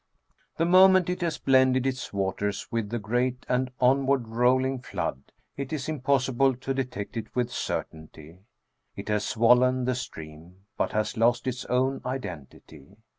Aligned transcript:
The 0.57 0.65
moment 0.65 1.11
it 1.11 1.21
has 1.21 1.37
blended 1.37 1.85
its 1.85 2.11
waters 2.11 2.65
with 2.71 2.89
the 2.89 2.97
great 2.97 3.45
and 3.47 3.69
onward 3.79 4.29
rolling 4.29 4.81
flood, 4.81 5.31
it 5.55 5.71
is 5.71 5.87
impossible 5.87 6.55
to 6.55 6.73
detect 6.73 7.17
it 7.17 7.35
with 7.35 7.51
certainty; 7.51 8.39
it 8.95 9.09
has 9.09 9.23
swollen 9.23 9.85
the 9.85 9.93
stream, 9.93 10.65
but 10.75 10.93
has 10.93 11.17
lost 11.17 11.45
its 11.45 11.65
own 11.65 12.01
identity. 12.03 12.97